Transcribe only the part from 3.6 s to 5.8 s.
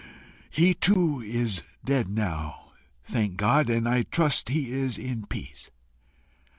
and I trust he is in peace.